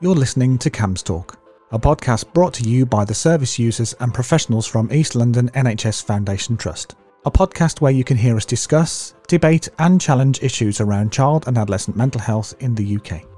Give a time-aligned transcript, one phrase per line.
[0.00, 1.38] You're listening to CAMHS Talk,
[1.70, 6.04] a podcast brought to you by the service users and professionals from East London NHS
[6.04, 6.94] Foundation Trust.
[7.24, 11.56] A podcast where you can hear us discuss, debate, and challenge issues around child and
[11.56, 13.33] adolescent mental health in the UK.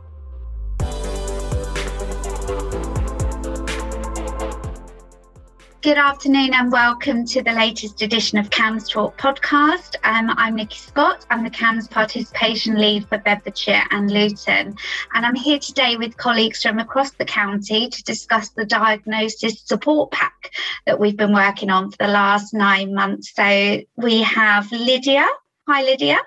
[5.87, 9.95] Good afternoon and welcome to the latest edition of CAMHS Talk podcast.
[10.03, 11.25] Um, I'm Nikki Scott.
[11.31, 14.77] I'm the CAMHS participation lead for Bedfordshire and Luton.
[15.15, 20.11] And I'm here today with colleagues from across the county to discuss the diagnosis support
[20.11, 20.51] pack
[20.87, 23.33] that we've been working on for the last nine months.
[23.33, 25.25] So we have Lydia.
[25.69, 26.19] Hi, Lydia.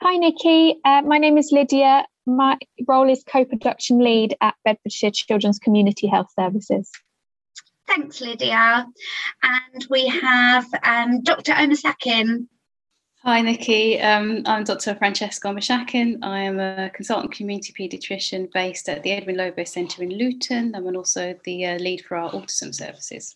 [0.00, 0.74] Hi, Nikki.
[0.84, 2.04] Uh, my name is Lydia.
[2.26, 2.58] My
[2.88, 6.90] role is co production lead at Bedfordshire Children's Community Health Services.
[7.90, 8.86] Thanks, Lydia.
[9.42, 11.52] And we have um, Dr.
[11.52, 12.46] Omishakin.
[13.24, 14.00] Hi, Nikki.
[14.00, 14.94] Um, I'm Dr.
[14.94, 16.20] Francesca Omishakin.
[16.22, 20.72] I am a consultant community paediatrician based at the Edwin Lobo Centre in Luton.
[20.76, 23.34] I'm also the uh, lead for our autism services.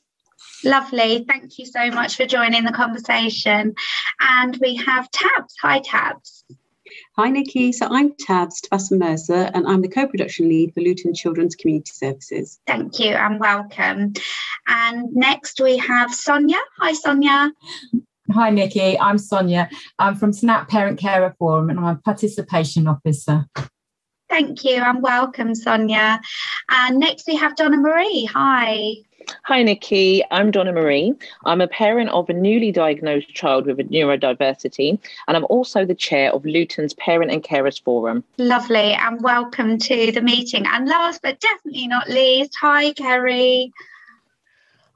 [0.62, 1.24] Lovely.
[1.28, 3.74] Thank you so much for joining the conversation.
[4.20, 5.56] And we have Tabs.
[5.62, 6.44] Hi, Tabs.
[7.16, 7.72] Hi, Nikki.
[7.72, 11.90] So I'm Tabs Tabassum Mercer, and I'm the co production lead for Luton Children's Community
[11.92, 12.60] Services.
[12.66, 14.12] Thank you and welcome.
[14.66, 16.58] And next we have Sonia.
[16.80, 17.52] Hi, Sonia.
[18.32, 18.98] Hi, Nikki.
[18.98, 19.68] I'm Sonia.
[19.98, 23.46] I'm from SNAP Parent Carer Forum and I'm a participation officer.
[24.30, 26.20] Thank you and welcome, Sonia.
[26.68, 28.24] And next we have Donna Marie.
[28.32, 28.94] Hi.
[29.42, 30.22] Hi, Nikki.
[30.30, 31.14] I'm Donna Marie.
[31.44, 35.94] I'm a parent of a newly diagnosed child with a neurodiversity, and I'm also the
[35.94, 38.24] chair of Luton's Parent and Carers Forum.
[38.38, 40.64] Lovely, and welcome to the meeting.
[40.66, 43.72] And last but definitely not least, hi, Kerry.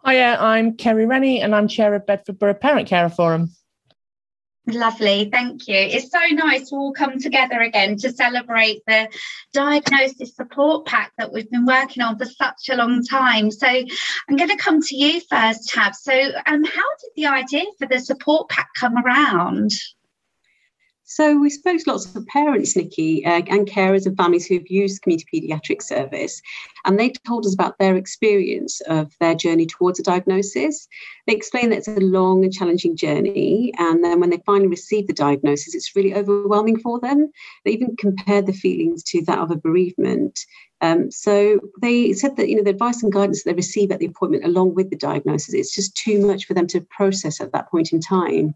[0.06, 3.50] Hiya, I'm Kerry Rennie, and I'm chair of Bedford Borough Parent Carer Forum.
[4.70, 5.76] Lovely, thank you.
[5.76, 9.08] It's so nice to all come together again to celebrate the
[9.54, 13.50] diagnosis support pack that we've been working on for such a long time.
[13.50, 15.94] So I'm going to come to you first, Tab.
[15.94, 19.70] So, um, how did the idea for the support pack come around?
[21.10, 25.00] So we spoke to lots of parents, Nikki, uh, and carers and families who've used
[25.00, 26.42] community paediatric service,
[26.84, 30.86] and they told us about their experience of their journey towards a diagnosis.
[31.26, 35.06] They explained that it's a long and challenging journey, and then when they finally receive
[35.06, 37.32] the diagnosis, it's really overwhelming for them.
[37.64, 40.44] They even compared the feelings to that of a bereavement.
[40.82, 43.98] Um, so they said that you know the advice and guidance that they receive at
[43.98, 47.52] the appointment, along with the diagnosis, it's just too much for them to process at
[47.52, 48.54] that point in time.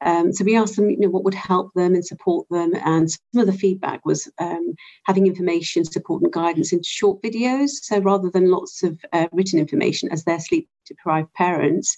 [0.00, 2.72] Um, so we asked them, you know, what would help them and support them.
[2.84, 4.74] And some of the feedback was um,
[5.06, 7.70] having information, support, and guidance in short videos.
[7.82, 11.96] So rather than lots of uh, written information, as their sleep deprived parents,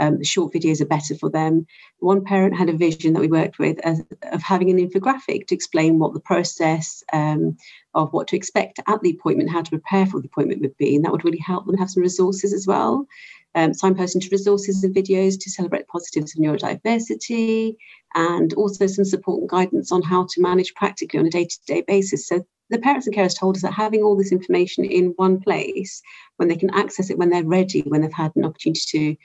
[0.00, 1.66] um, the short videos are better for them.
[1.98, 4.02] One parent had a vision that we worked with as,
[4.32, 7.58] of having an infographic to explain what the process um,
[7.94, 10.96] of what to expect at the appointment, how to prepare for the appointment would be,
[10.96, 13.06] and that would really help them have some resources as well
[13.54, 17.76] um, signposting to resources and videos to celebrate positives of neurodiversity,
[18.14, 21.58] and also some support and guidance on how to manage practically on a day to
[21.66, 22.26] day basis.
[22.26, 26.02] So the parents and carers told us that having all this information in one place,
[26.36, 29.16] when they can access it when they're ready, when they've had an opportunity to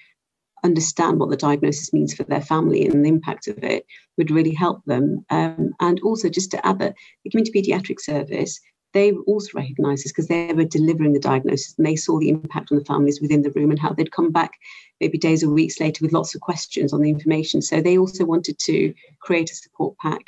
[0.64, 3.86] understand what the diagnosis means for their family and the impact of it,
[4.18, 5.26] would really help them.
[5.30, 8.60] Um, and also, just to add that the community paediatric service
[8.94, 12.72] they also recognised this because they were delivering the diagnosis and they saw the impact
[12.72, 14.52] on the families within the room and how they'd come back
[15.00, 17.62] maybe days or weeks later with lots of questions on the information.
[17.62, 20.22] So they also wanted to create a support pack.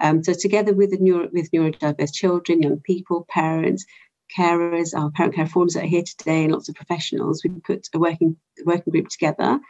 [0.00, 3.84] Um, so together with the neuro, with neurodiverse children, young people, parents,
[4.36, 7.88] carers, our parent care forums that are here today, and lots of professionals, we put
[7.94, 9.60] a working working group together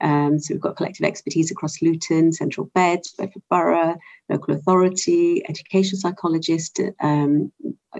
[0.00, 3.96] um, so we've got collective expertise across Luton, Central Beds, Bedford Borough,
[4.28, 7.52] local authority, education psychologist um,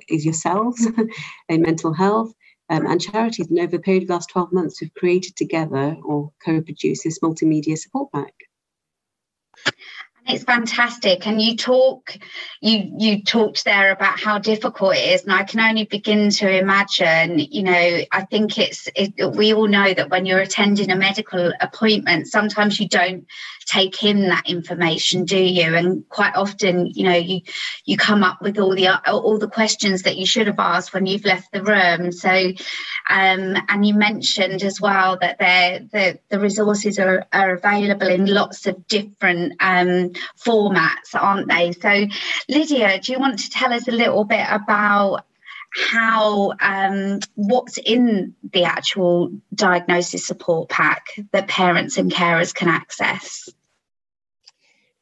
[0.08, 0.86] is yourselves
[1.48, 2.32] in mental health,
[2.70, 3.48] um, and charities.
[3.48, 7.20] And over a period of the last 12 months, we've created together or co-produced this
[7.20, 8.34] multimedia support pack
[10.26, 11.26] it's fantastic.
[11.26, 12.16] And you talk
[12.60, 15.24] you you talked there about how difficult it is.
[15.24, 19.68] And i can only begin to imagine you know i think it's it, we all
[19.68, 23.26] know that when you're attending a medical appointment sometimes you don't
[23.66, 25.74] take in that information do you?
[25.74, 27.40] And quite often you know you
[27.84, 31.06] you come up with all the all the questions that you should have asked when
[31.06, 32.12] you've left the room.
[32.12, 32.30] So
[33.10, 38.26] um, and you mentioned as well that there the the resources are, are available in
[38.26, 40.12] lots of different um,
[40.44, 42.06] formats aren't they so
[42.48, 45.24] lydia do you want to tell us a little bit about
[45.74, 53.48] how um, what's in the actual diagnosis support pack that parents and carers can access?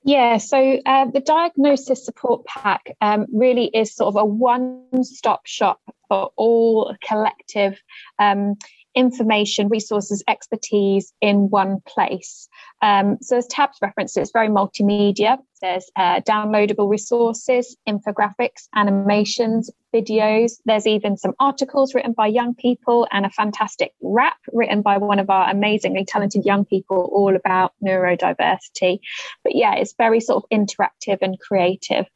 [0.05, 5.47] Yeah, so uh, the diagnosis support pack um, really is sort of a one stop
[5.47, 7.81] shop for all collective
[8.19, 8.56] um,
[8.94, 12.49] information, resources, expertise in one place.
[12.81, 15.39] Um, so as Tabs referenced, it's very multimedia.
[15.61, 20.55] There's uh, downloadable resources, infographics, animations, videos.
[20.65, 25.21] There's even some articles written by young people and a fantastic rap written by one
[25.21, 28.99] of our amazingly talented young people all about neurodiversity.
[29.45, 32.06] But yeah, it's very sort of interactive and creative.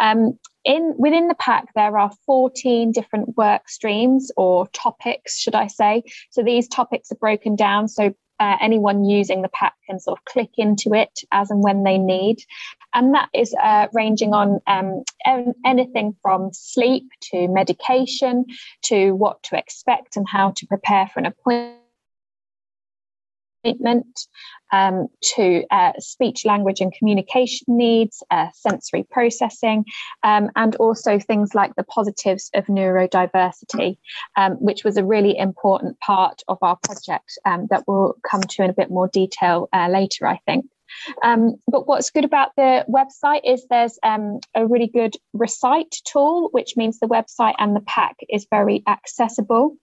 [0.00, 5.66] Um, in within the pack there are 14 different work streams or topics should i
[5.66, 10.18] say so these topics are broken down so uh, anyone using the pack can sort
[10.18, 12.38] of click into it as and when they need.
[12.94, 15.04] And that is uh, ranging on um,
[15.64, 18.46] anything from sleep to medication
[18.84, 21.79] to what to expect and how to prepare for an appointment
[23.62, 24.26] appointment,
[24.72, 29.84] um, to uh, speech, language, and communication needs, uh, sensory processing,
[30.22, 33.98] um, and also things like the positives of neurodiversity,
[34.36, 38.62] um, which was a really important part of our project um, that we'll come to
[38.62, 40.66] in a bit more detail uh, later, I think.
[41.22, 46.48] Um, but what's good about the website is there's um, a really good recite tool,
[46.52, 49.76] which means the website and the pack is very accessible.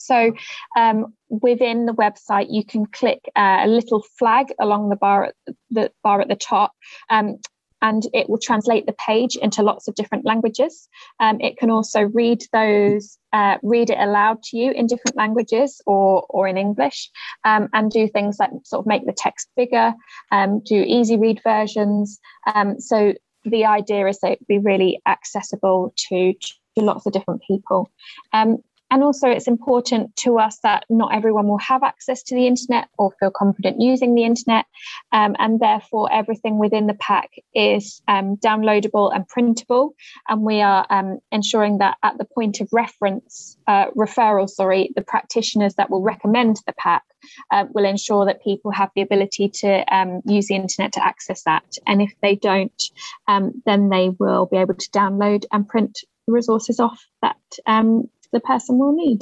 [0.00, 0.32] So
[0.76, 5.34] um, within the website, you can click uh, a little flag along the bar at
[5.70, 6.72] the bar at the top.
[7.10, 7.38] Um,
[7.82, 10.88] and it will translate the page into lots of different languages.
[11.18, 15.80] Um, it can also read those, uh, read it aloud to you in different languages
[15.86, 17.10] or, or in English,
[17.44, 19.94] um, and do things like sort of make the text bigger,
[20.30, 22.20] um, do easy read versions.
[22.54, 23.14] Um, so
[23.44, 27.90] the idea is that it be really accessible to, to lots of different people.
[28.34, 28.58] Um,
[28.90, 32.88] and also, it's important to us that not everyone will have access to the internet
[32.98, 34.66] or feel confident using the internet.
[35.12, 39.94] Um, and therefore, everything within the pack is um, downloadable and printable.
[40.28, 45.02] And we are um, ensuring that at the point of reference, uh, referral, sorry, the
[45.02, 47.04] practitioners that will recommend the pack
[47.52, 51.44] uh, will ensure that people have the ability to um, use the internet to access
[51.44, 51.64] that.
[51.86, 52.82] And if they don't,
[53.28, 57.36] um, then they will be able to download and print resources off that
[57.66, 59.20] um, the person will need.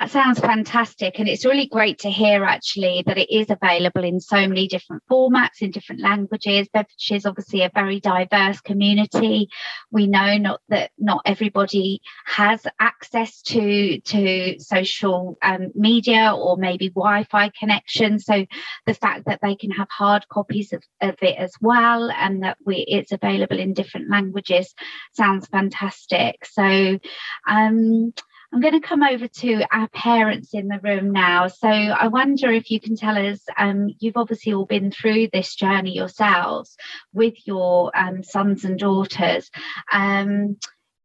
[0.00, 1.18] That sounds fantastic.
[1.18, 5.02] And it's really great to hear actually that it is available in so many different
[5.10, 6.68] formats, in different languages.
[6.72, 9.50] Bedfordshire is obviously a very diverse community.
[9.90, 16.88] We know not that not everybody has access to, to social um, media or maybe
[16.88, 18.18] Wi-Fi connection.
[18.20, 18.46] So
[18.86, 22.56] the fact that they can have hard copies of, of it as well and that
[22.64, 24.74] we it's available in different languages
[25.12, 26.46] sounds fantastic.
[26.46, 26.98] So
[27.46, 28.14] um
[28.52, 31.46] I'm going to come over to our parents in the room now.
[31.46, 35.54] So I wonder if you can tell us, um, you've obviously all been through this
[35.54, 36.76] journey yourselves
[37.12, 39.50] with your um, sons and daughters.
[39.92, 40.56] Um,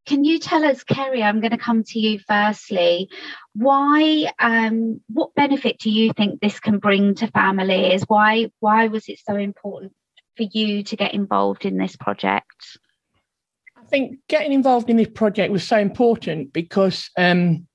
[0.08, 1.22] can you tell us, Kerry?
[1.22, 3.10] I'm going to come to you firstly.
[3.54, 4.32] Why?
[4.40, 8.04] Um, what benefit do you think this can bring to families?
[8.08, 8.52] Why?
[8.60, 9.94] Why was it so important
[10.38, 12.78] for you to get involved in this project?
[13.86, 17.68] I think getting involved in this project was so important because um,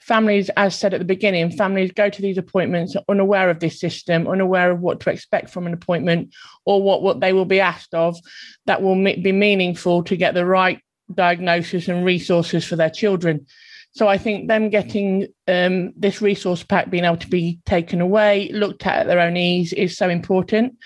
[0.00, 4.26] families, as said at the beginning, families go to these appointments unaware of this system,
[4.26, 6.34] unaware of what to expect from an appointment
[6.64, 8.16] or what, what they will be asked of
[8.64, 10.80] that will be meaningful to get the right
[11.14, 13.46] diagnosis and resources for their children.
[13.92, 18.48] So I think them getting um, this resource pack being able to be taken away,
[18.52, 20.78] looked at at their own ease is so important.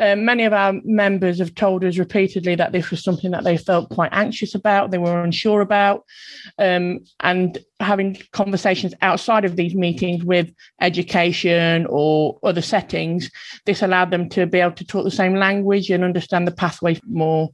[0.00, 3.56] Um, many of our members have told us repeatedly that this was something that they
[3.56, 6.04] felt quite anxious about, they were unsure about,
[6.58, 13.30] um, and having conversations outside of these meetings with education or other settings,
[13.66, 16.98] this allowed them to be able to talk the same language and understand the pathway
[17.06, 17.50] more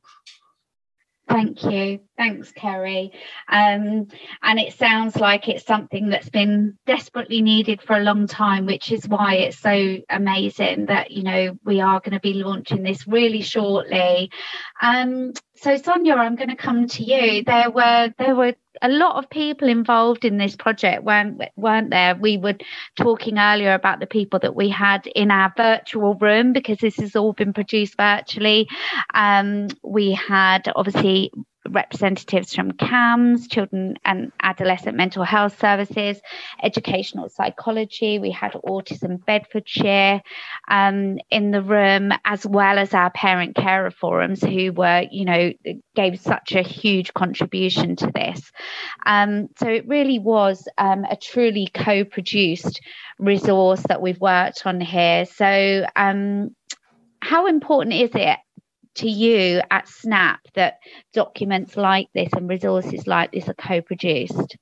[1.28, 2.05] Thank you.
[2.16, 3.12] Thanks, Kerry.
[3.48, 4.08] Um,
[4.42, 8.90] and it sounds like it's something that's been desperately needed for a long time, which
[8.90, 13.06] is why it's so amazing that, you know, we are going to be launching this
[13.06, 14.30] really shortly.
[14.80, 17.42] Um, so Sonia, I'm going to come to you.
[17.44, 22.14] There were there were a lot of people involved in this project, weren't weren't there?
[22.14, 22.56] We were
[22.96, 27.16] talking earlier about the people that we had in our virtual room because this has
[27.16, 28.68] all been produced virtually.
[29.14, 31.30] Um, we had obviously
[31.70, 36.20] representatives from CAMHS, Children and Adolescent Mental Health Services,
[36.62, 38.18] Educational Psychology.
[38.18, 40.22] We had Autism Bedfordshire
[40.68, 45.52] um, in the room, as well as our parent carer forums, who were, you know,
[45.94, 48.50] gave such a huge contribution to this.
[49.04, 52.80] Um, so it really was um, a truly co produced
[53.18, 55.24] resource that we've worked on here.
[55.24, 56.54] So, um,
[57.20, 58.38] how important is it
[58.96, 60.78] to you at snap that
[61.12, 64.56] documents like this and resources like this are co-produced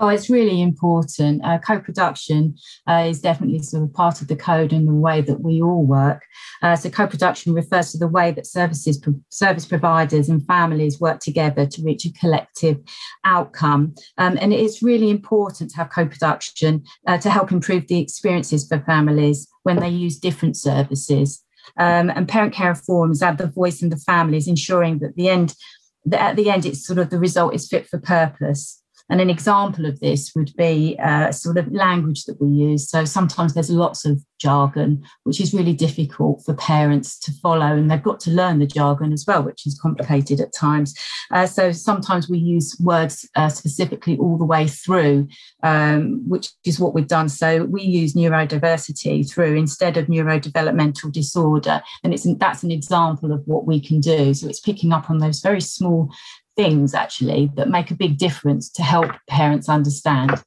[0.00, 1.44] Oh, it's really important.
[1.44, 2.56] Uh, co-production
[2.88, 5.84] uh, is definitely sort of part of the code and the way that we all
[5.84, 6.24] work.
[6.62, 11.64] Uh, so, co-production refers to the way that services, service providers, and families work together
[11.66, 12.78] to reach a collective
[13.24, 13.94] outcome.
[14.18, 18.80] Um, and it's really important to have co-production uh, to help improve the experiences for
[18.80, 21.43] families when they use different services.
[21.76, 25.54] Um, and parent care forums add the voice in the families, ensuring that the end,
[26.04, 28.82] that at the end, it's sort of the result is fit for purpose.
[29.10, 32.88] And an example of this would be uh, sort of language that we use.
[32.88, 37.90] So sometimes there's lots of jargon, which is really difficult for parents to follow, and
[37.90, 40.94] they've got to learn the jargon as well, which is complicated at times.
[41.30, 45.28] Uh, so sometimes we use words uh, specifically all the way through,
[45.62, 47.28] um, which is what we've done.
[47.28, 53.42] So we use neurodiversity through instead of neurodevelopmental disorder, and it's that's an example of
[53.46, 54.34] what we can do.
[54.34, 56.10] So it's picking up on those very small
[56.56, 60.42] things actually that make a big difference to help parents understand.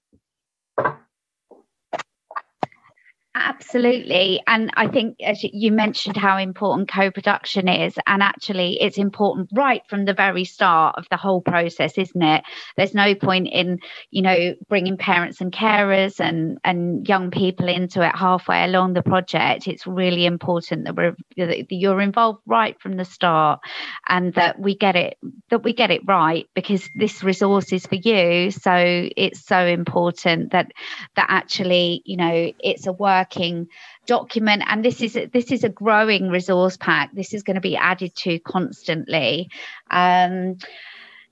[3.48, 4.42] Absolutely.
[4.46, 7.96] And I think, as you mentioned, how important co production is.
[8.06, 12.44] And actually, it's important right from the very start of the whole process, isn't it?
[12.76, 13.80] There's no point in,
[14.12, 19.02] you know, bringing parents and carers and, and young people into it halfway along the
[19.02, 19.66] project.
[19.66, 23.62] It's really important that, we're, that you're involved right from the start
[24.10, 25.18] and that we get it
[25.50, 30.52] that we get it right because this resource is for you so it's so important
[30.52, 30.72] that
[31.16, 33.68] that actually you know it's a work working
[34.06, 37.76] document and this is this is a growing resource pack this is going to be
[37.76, 39.50] added to constantly
[39.92, 40.58] um,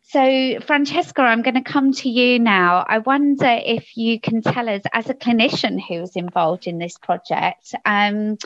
[0.08, 2.86] so, Francesca, I'm going to come to you now.
[2.88, 6.96] I wonder if you can tell us, as a clinician who was involved in this
[7.00, 8.38] project, um,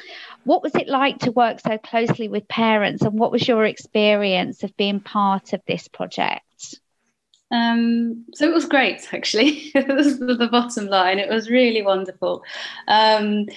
[0.45, 4.63] what was it like to work so closely with parents, and what was your experience
[4.63, 6.48] of being part of this project?
[7.51, 9.71] Um, so it was great, actually.
[9.73, 11.19] this is the bottom line.
[11.19, 12.43] It was really wonderful.
[12.87, 13.47] Um,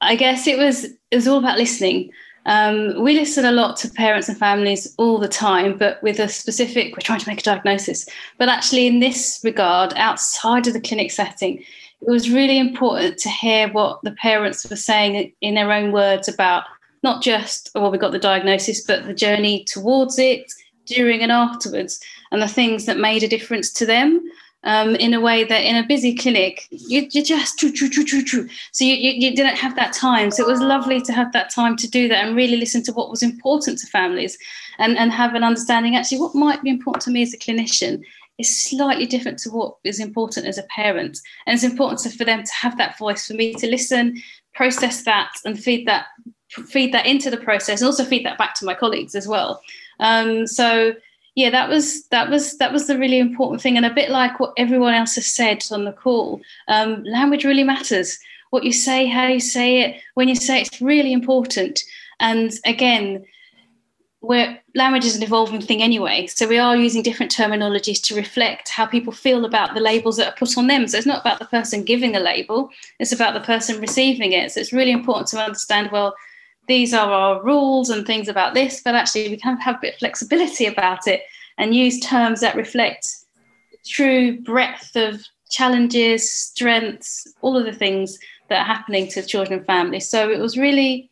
[0.00, 2.10] I guess it was it was all about listening.
[2.46, 6.28] Um, we listen a lot to parents and families all the time, but with a
[6.28, 8.06] specific, we're trying to make a diagnosis.
[8.38, 13.28] But actually, in this regard, outside of the clinic setting, it was really important to
[13.28, 16.64] hear what the parents were saying in their own words about
[17.02, 20.50] not just, well, we got the diagnosis, but the journey towards it,
[20.86, 24.22] during and afterwards and the things that made a difference to them
[24.64, 29.12] um, in a way that in a busy clinic you, you just so you, you,
[29.12, 30.30] you, didn't have that time.
[30.30, 32.92] So it was lovely to have that time to do that and really listen to
[32.92, 34.36] what was important to families
[34.78, 38.02] and, and have an understanding actually what might be important to me as a clinician
[38.38, 41.18] is slightly different to what is important as a parent.
[41.46, 44.20] And it's important to, for them to have that voice for me to listen
[44.54, 46.06] process that and feed that
[46.66, 49.60] feed that into the process and also feed that back to my colleagues as well.
[50.00, 50.94] Um, so
[51.38, 54.40] yeah, that was that was that was the really important thing, and a bit like
[54.40, 56.40] what everyone else has said on the call.
[56.66, 58.18] Um, language really matters.
[58.50, 61.78] What you say, how you say it, when you say it, it's really important.
[62.18, 63.24] And again,
[64.18, 68.70] where language is an evolving thing anyway, so we are using different terminologies to reflect
[68.70, 70.88] how people feel about the labels that are put on them.
[70.88, 74.50] So it's not about the person giving the label; it's about the person receiving it.
[74.50, 76.16] So it's really important to understand well
[76.68, 79.94] these are our rules and things about this, but actually we of have a bit
[79.94, 81.22] of flexibility about it
[81.56, 83.08] and use terms that reflect
[83.72, 85.20] the true breadth of
[85.50, 90.08] challenges, strengths, all of the things that are happening to children and families.
[90.08, 91.10] So it was really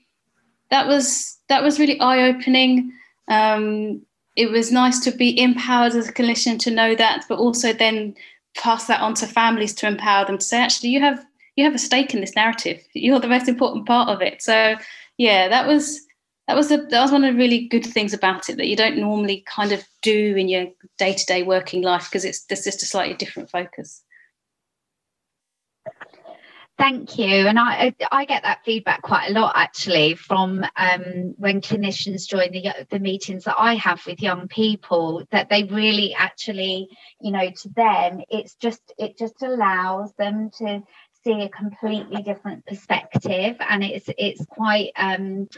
[0.70, 2.92] that was that was really eye-opening.
[3.28, 4.02] Um,
[4.34, 8.14] it was nice to be empowered as a clinician to know that, but also then
[8.56, 11.24] pass that on to families to empower them to say, actually, you have
[11.56, 12.82] you have a stake in this narrative.
[12.92, 14.42] You're the most important part of it.
[14.42, 14.76] So
[15.18, 16.00] yeah, that was
[16.46, 18.76] that was a, that was one of the really good things about it that you
[18.76, 20.66] don't normally kind of do in your
[20.98, 24.02] day to day working life because it's there's just a slightly different focus.
[26.78, 31.62] Thank you, and I I get that feedback quite a lot actually from um, when
[31.62, 36.88] clinicians join the the meetings that I have with young people that they really actually
[37.18, 40.82] you know to them it's just it just allows them to
[41.26, 45.48] see a completely different perspective and it's it's quite um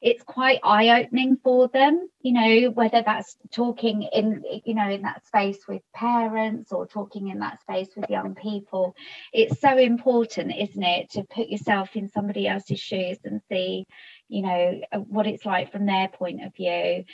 [0.00, 5.26] it's quite eye-opening for them you know whether that's talking in you know in that
[5.26, 8.94] space with parents or talking in that space with young people.
[9.32, 13.86] It's so important isn't it to put yourself in somebody else's shoes and see
[14.28, 17.04] you know what it's like from their point of view.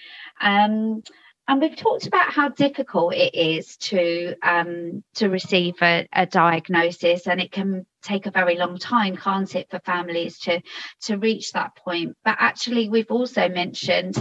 [0.41, 1.03] Um
[1.49, 7.27] and we've talked about how difficult it is to um, to receive a, a, diagnosis,
[7.29, 10.61] and it can take a very long time, can't it, for families to
[11.03, 12.17] to reach that point.
[12.25, 14.21] But actually, we've also mentioned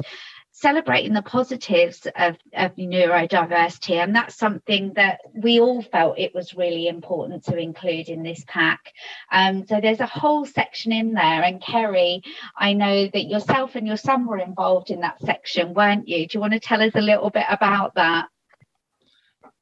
[0.58, 4.02] celebrating the positives of, of neurodiversity.
[4.02, 8.42] And that's something that we all felt it was really important to include in this
[8.48, 8.94] pack.
[9.34, 11.44] Um, so there's a whole section in there.
[11.44, 12.22] And kerry
[12.58, 16.28] i know that yourself and your son were involved in that section weren't you?
[16.28, 18.28] Do you want to tell us a little bit about that?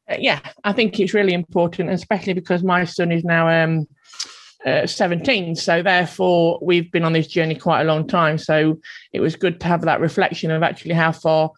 [0.09, 3.87] Uh, yeah i think it's really important especially because my son is now um,
[4.65, 5.55] uh, 17.
[5.55, 8.37] So therefore, we've been on this journey quite a long time.
[8.37, 8.79] So
[9.11, 11.51] it was good to have that reflection of actually how far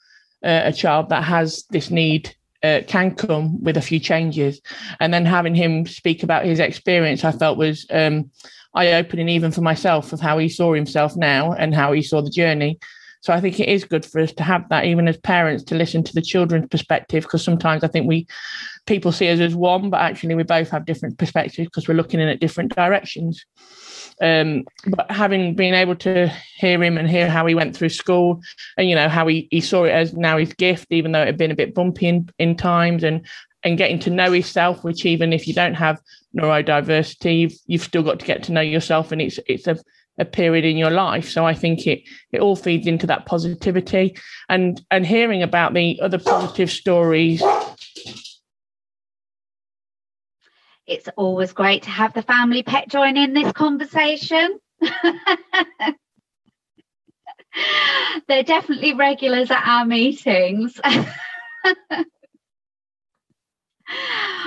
[0.43, 4.61] uh, a child that has this need uh, can come with a few changes.
[4.99, 8.31] And then having him speak about his experience, I felt was um,
[8.73, 12.21] eye opening even for myself of how he saw himself now and how he saw
[12.21, 12.79] the journey.
[13.25, 15.75] So I think it is good for us to have that, even as parents, to
[15.75, 18.27] listen to the children's perspective, because sometimes I think we
[18.85, 22.19] people see us as one, but actually we both have different perspectives because we're looking
[22.19, 23.43] in at different directions.
[24.21, 28.41] Um, but having been able to hear him and hear how he went through school
[28.77, 31.25] and you know how he, he saw it as now his gift, even though it
[31.25, 33.25] had been a bit bumpy in, in times and
[33.63, 35.99] and getting to know yourself, which even if you don't have
[36.37, 39.77] neurodiversity, you've, you've still got to get to know yourself and it's it's a
[40.17, 41.29] a period in your life.
[41.29, 44.15] So I think it it all feeds into that positivity
[44.49, 47.43] and and hearing about the other positive stories.
[50.87, 54.59] It's always great to have the family pet join in this conversation.
[58.27, 60.79] They're definitely regulars at our meetings.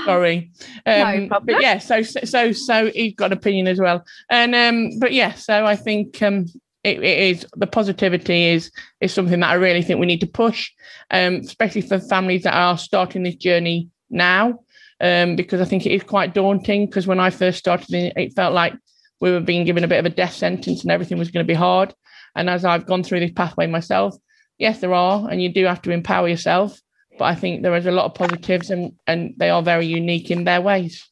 [0.05, 0.51] Sorry.
[0.87, 1.55] Um, no problem.
[1.55, 5.35] But yeah, so so so he's got an opinion as well, and um, but yeah,
[5.35, 6.47] so I think um,
[6.85, 10.27] it, it is the positivity is is something that I really think we need to
[10.27, 10.71] push,
[11.11, 14.61] um, especially for families that are starting this journey now,
[15.01, 16.87] um, because I think it is quite daunting.
[16.87, 18.75] Because when I first started, it felt like
[19.21, 21.53] we were being given a bit of a death sentence and everything was going to
[21.53, 21.95] be hard.
[22.35, 24.15] And as I've gone through this pathway myself,
[24.59, 26.81] yes, there are, and you do have to empower yourself
[27.19, 30.31] but I think there is a lot of positives and, and they are very unique
[30.31, 31.09] in their ways.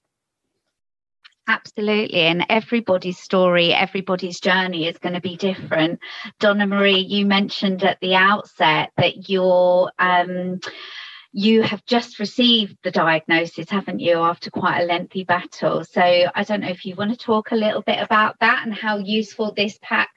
[1.49, 2.23] Absolutely.
[2.23, 6.01] And everybody's story, everybody's journey is going to be different.
[6.41, 10.59] Donna Marie, you mentioned at the outset that you're um,
[11.39, 15.85] you have just received the diagnosis, haven't you, after quite a lengthy battle?
[15.85, 18.75] So I don't know if you want to talk a little bit about that and
[18.75, 20.09] how useful this pack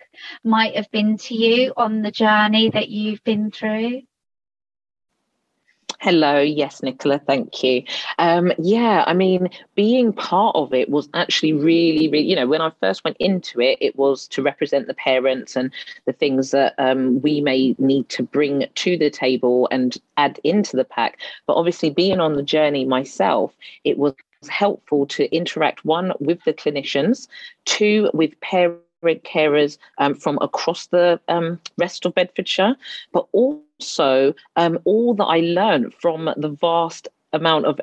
[0.46, 4.04] might have been to you on the journey that you've been through.
[6.02, 7.84] Hello, yes, Nicola, thank you.
[8.20, 12.62] Um, yeah, I mean, being part of it was actually really, really, you know, when
[12.62, 15.74] I first went into it, it was to represent the parents and
[16.06, 20.78] the things that um, we may need to bring to the table and add into
[20.78, 21.20] the pack.
[21.48, 24.14] But obviously, being on the journey myself, it was
[24.48, 27.28] helpful to interact one with the clinicians,
[27.66, 32.76] two with parents carers um, from across the um, rest of Bedfordshire,
[33.12, 33.28] but
[33.80, 37.80] also um, all that I learned from the vast amount of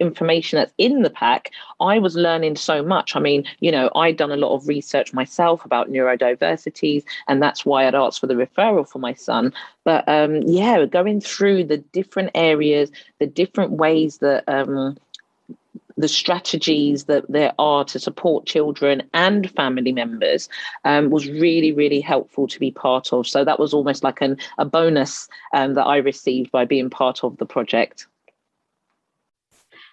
[0.00, 3.14] information that's in the pack, I was learning so much.
[3.14, 7.64] I mean, you know, I'd done a lot of research myself about neurodiversities, and that's
[7.64, 9.52] why I'd asked for the referral for my son.
[9.84, 14.98] But um, yeah, going through the different areas, the different ways that um,
[15.96, 20.48] the strategies that there are to support children and family members
[20.84, 23.26] um, was really, really helpful to be part of.
[23.26, 27.22] So that was almost like an, a bonus um, that I received by being part
[27.22, 28.06] of the project.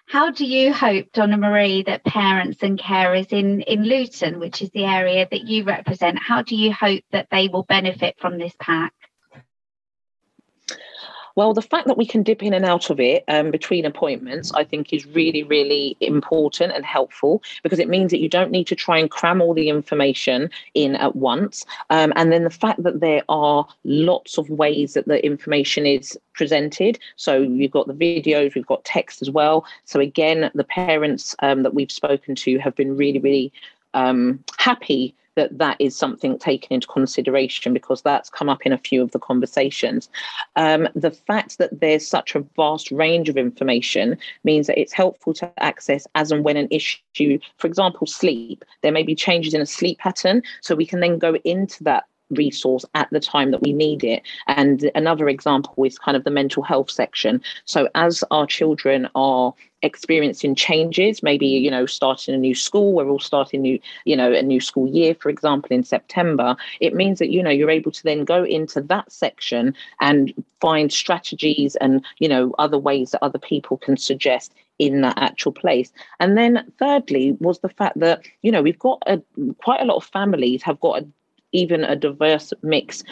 [0.06, 4.70] How do you hope, Donna Marie, that parents and carers in, in Luton, which is
[4.70, 8.52] the area that you represent, how do you hope that they will benefit from this
[8.58, 8.92] pack?
[11.34, 14.52] Well, the fact that we can dip in and out of it um, between appointments,
[14.52, 18.66] I think, is really, really important and helpful because it means that you don't need
[18.68, 21.64] to try and cram all the information in at once.
[21.90, 26.18] Um, and then the fact that there are lots of ways that the information is
[26.34, 26.98] presented.
[27.16, 29.64] So you've got the videos, we've got text as well.
[29.84, 33.52] So again, the parents um, that we've spoken to have been really, really
[33.94, 38.78] um, happy that that is something taken into consideration because that's come up in a
[38.78, 40.08] few of the conversations.
[40.56, 45.32] Um, the fact that there's such a vast range of information means that it's helpful
[45.34, 49.60] to access as and when an issue, for example, sleep, there may be changes in
[49.60, 50.42] a sleep pattern.
[50.60, 54.22] So we can then go into that resource at the time that we need it.
[54.46, 57.42] And another example is kind of the mental health section.
[57.64, 63.08] So as our children are experiencing changes maybe you know starting a new school we're
[63.08, 67.18] all starting new you know a new school year for example in september it means
[67.18, 72.04] that you know you're able to then go into that section and find strategies and
[72.18, 75.92] you know other ways that other people can suggest in that actual place.
[76.18, 79.22] And then thirdly was the fact that, you know, we've got a
[79.58, 81.06] quite a lot of families have got a,
[81.52, 83.04] even a diverse mix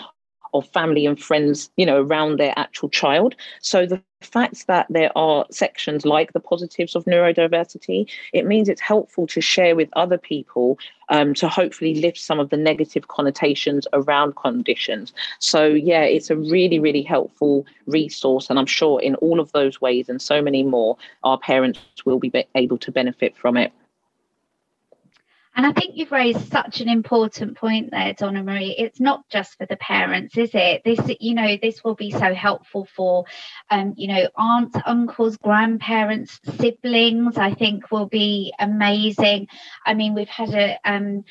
[0.54, 3.34] of family and friends, you know, around their actual child.
[3.60, 8.80] So the fact that there are sections like the positives of neurodiversity, it means it's
[8.80, 13.86] helpful to share with other people um, to hopefully lift some of the negative connotations
[13.92, 15.12] around conditions.
[15.38, 18.50] So, yeah, it's a really, really helpful resource.
[18.50, 22.18] And I'm sure in all of those ways and so many more, our parents will
[22.18, 23.72] be able to benefit from it.
[25.60, 28.74] And I think you've raised such an important point there, Donna Marie.
[28.78, 30.80] It's not just for the parents, is it?
[30.86, 33.26] This, you know, this will be so helpful for,
[33.70, 37.36] um, you know, aunts, uncles, grandparents, siblings.
[37.36, 39.48] I think will be amazing.
[39.84, 41.24] I mean, we've had a um,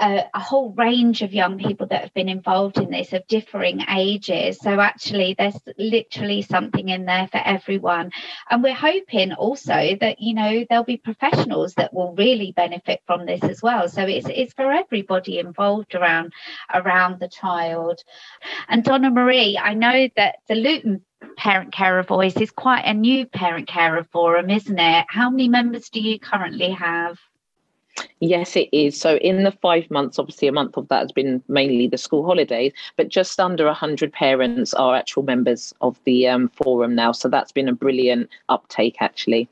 [0.00, 3.80] a, a, whole range of young people that have been involved in this of differing
[3.88, 4.58] ages.
[4.58, 8.12] So actually, there's literally something in there for everyone.
[8.50, 13.26] And we're hoping also that you know there'll be professionals that will really benefit from
[13.26, 13.88] this as well.
[13.88, 16.32] So it's it's for everybody involved around
[16.74, 18.02] around the child.
[18.68, 21.02] And Donna Marie, I know that the Luton
[21.36, 25.06] Parent Carer Voice is quite a new parent carer forum, isn't it?
[25.08, 27.18] How many members do you currently have?
[28.20, 28.98] Yes, it is.
[28.98, 32.24] So in the five months, obviously a month of that has been mainly the school
[32.24, 37.12] holidays, but just under 100 parents are actual members of the um, forum now.
[37.12, 39.48] So that's been a brilliant uptake, actually.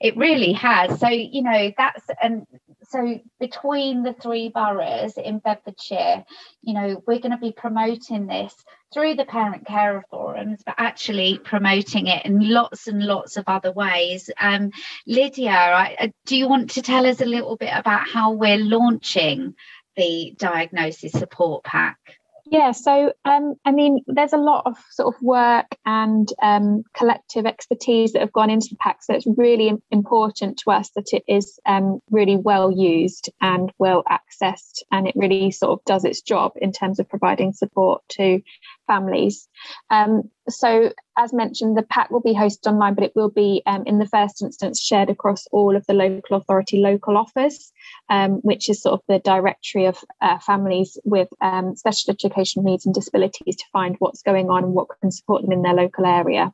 [0.00, 0.98] It really has.
[0.98, 2.46] So, you know, that's, and
[2.90, 6.24] so between the three boroughs in Bedfordshire,
[6.62, 8.52] you know, we're going to be promoting this
[8.92, 13.70] through the parent carer forums, but actually promoting it in lots and lots of other
[13.70, 14.28] ways.
[14.40, 14.72] Um,
[15.06, 19.54] Lydia, I, do you want to tell us a little bit about how we're launching
[19.96, 22.19] the diagnosis support pack?
[22.50, 27.46] Yeah, so um, I mean, there's a lot of sort of work and um, collective
[27.46, 29.04] expertise that have gone into the pack.
[29.04, 34.02] So it's really important to us that it is um, really well used and well
[34.10, 38.40] accessed, and it really sort of does its job in terms of providing support to
[38.88, 39.48] families.
[39.90, 43.84] Um, so, as mentioned, the pack will be hosted online, but it will be, um,
[43.86, 47.70] in the first instance, shared across all of the local authority local offers,
[48.08, 52.86] um, which is sort of the directory of uh, families with um, special education needs
[52.86, 56.06] and disabilities to find what's going on and what can support them in their local
[56.06, 56.52] area.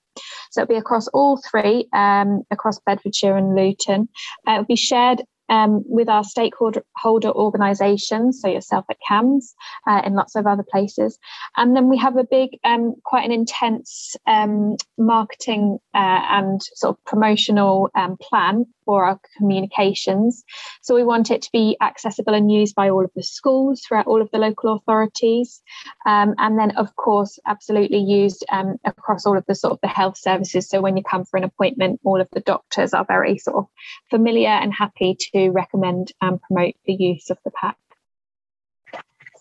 [0.50, 4.08] So, it'll be across all three, um, across Bedfordshire and Luton.
[4.46, 9.54] Uh, it'll be shared um, with our stakeholder organisations, so yourself at CAMHS
[9.86, 11.18] uh, and lots of other places.
[11.56, 16.96] And then we have a big, um, quite an intense um, marketing uh, and sort
[16.96, 20.44] of promotional um, plan for our communications.
[20.80, 24.06] So we want it to be accessible and used by all of the schools throughout
[24.06, 25.60] all of the local authorities.
[26.06, 29.88] Um, and then, of course, absolutely used um, across all of the sort of the
[29.88, 30.68] health services.
[30.70, 33.66] So when you come for an appointment, all of the doctors are very sort of
[34.08, 37.76] familiar and happy to recommend and promote the use of the pack.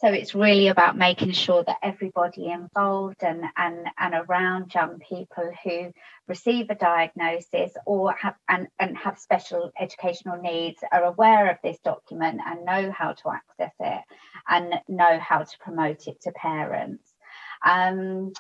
[0.02, 5.52] So it's really about making sure that everybody involved and, and, and around young people
[5.64, 5.94] who
[6.28, 11.80] receive a diagnosis or have and, and have special educational needs are aware of this
[11.80, 14.02] document and know how to access it
[14.50, 17.14] and know how to promote it to parents.
[17.66, 18.34] Um,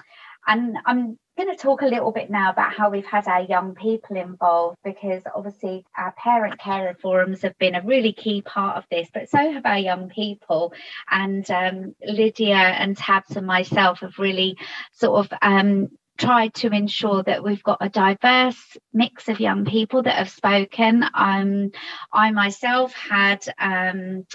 [0.47, 3.75] and I'm going to talk a little bit now about how we've had our young
[3.75, 8.85] people involved because obviously our parent carer forums have been a really key part of
[8.89, 10.73] this, but so have our young people.
[11.09, 14.57] And um, Lydia and Tabs and myself have really
[14.93, 20.03] sort of um, tried to ensure that we've got a diverse mix of young people
[20.03, 21.03] that have spoken.
[21.13, 21.71] Um,
[22.11, 24.25] I myself had um,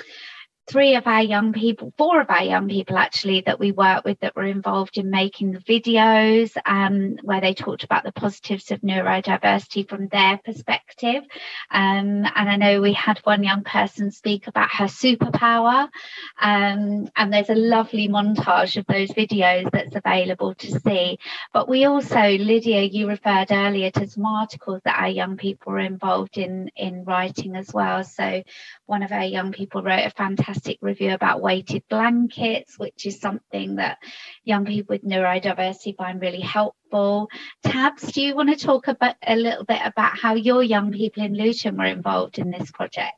[0.70, 4.20] three of our young people, four of our young people actually that we work with
[4.20, 8.80] that were involved in making the videos um, where they talked about the positives of
[8.80, 11.24] neurodiversity from their perspective.
[11.72, 15.88] Um, and I know we had one young person speak about her superpower.
[16.40, 21.18] Um, and there's a lovely montage of those videos that's available to see.
[21.52, 25.80] But we also, Lydia, you referred earlier to some articles that our young people were
[25.80, 28.04] involved in in writing as well.
[28.04, 28.42] So
[28.86, 33.76] one of our young people wrote a fantastic review about weighted blankets, which is something
[33.76, 33.98] that
[34.44, 37.28] young people with neurodiversity find really helpful.
[37.62, 41.22] Tabs, do you want to talk about a little bit about how your young people
[41.22, 43.14] in Luton were involved in this project?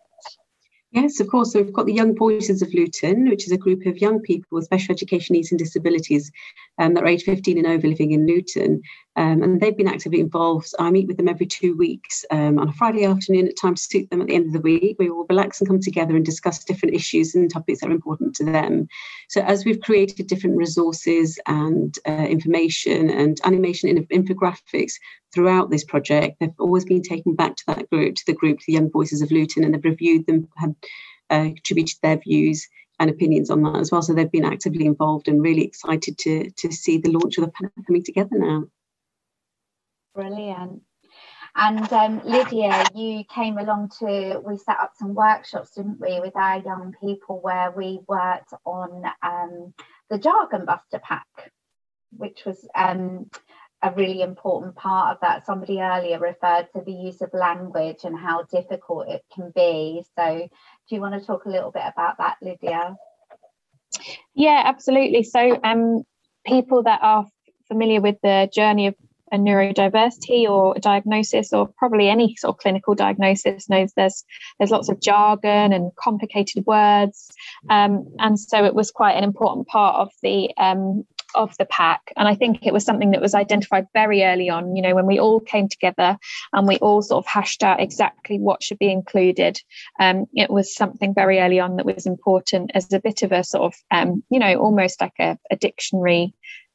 [0.92, 1.52] Yes, of course.
[1.52, 4.48] So we've got the Young Voices of Luton, which is a group of young people
[4.50, 6.31] with special education needs and disabilities
[6.78, 8.83] um, that are age 15 and over living in Luton.
[9.14, 10.72] Um, and they've been actively involved.
[10.79, 13.98] I meet with them every two weeks um, on a Friday afternoon at times to
[13.98, 14.96] suit them at the end of the week.
[14.98, 18.35] We all relax and come together and discuss different issues and topics that are important
[18.37, 18.88] to them.
[19.29, 24.94] So as we've created different resources and uh, information and animation in infographics
[25.35, 28.72] throughout this project, they've always been taken back to that group, to the group, the
[28.72, 30.75] Young Voices of Luton, and they've reviewed them, have
[31.29, 32.66] uh, contributed their views
[32.98, 34.01] and opinions on that as well.
[34.01, 37.51] So they've been actively involved and really excited to to see the launch of the
[37.51, 38.64] panel coming together now.
[40.14, 40.83] Brilliant.
[41.55, 46.35] And um, Lydia, you came along to, we set up some workshops, didn't we, with
[46.35, 49.75] our young people where we worked on um,
[50.09, 51.53] the Jargon Buster Pack,
[52.16, 53.31] which was um,
[53.83, 55.44] a really important part of that.
[55.44, 60.03] Somebody earlier referred to the use of language and how difficult it can be.
[60.16, 60.48] So,
[60.88, 62.96] do you want to talk a little bit about that, Lydia?
[64.35, 65.25] Yeah, absolutely.
[65.25, 66.05] So, um,
[66.46, 67.27] people that are
[67.68, 68.94] familiar with the journey of
[69.33, 73.68] a neurodiversity or a diagnosis or probably any sort of clinical diagnosis.
[73.68, 74.25] Knows there's
[74.59, 77.31] there's lots of jargon and complicated words.
[77.71, 82.12] Um, and so it was quite an important part of the um, of the pack.
[82.16, 85.07] And i think it was something that was identified very early on you know when
[85.07, 86.18] we all came together
[86.53, 89.59] and we all sort of hashed out exactly what should be included.
[89.99, 93.45] Um, it was something very early on that was important as a bit of a
[93.45, 96.35] sort of um, you know almost like a, a dictionary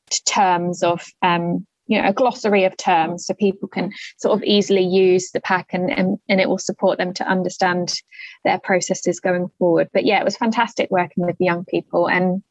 [0.10, 4.44] to terms of um, you know a glossary of terms so people can sort of
[4.44, 7.94] easily use the pack and, and and it will support them to understand
[8.44, 9.90] their processes going forward.
[9.94, 12.44] But yeah it was fantastic working with young people and